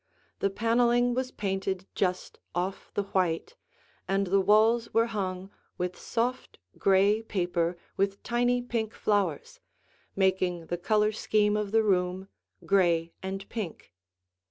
[0.39, 3.55] The paneling was painted just off the white,
[4.07, 9.59] and the walls were hung with soft, gray paper with tiny pink flowers,
[10.15, 12.29] making the color scheme of the room
[12.65, 13.93] gray and pink.